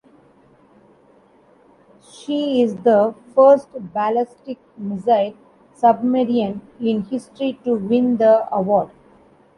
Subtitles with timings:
[2.01, 5.35] She is the first ballistic missile
[5.75, 8.89] submarine in history to win the award.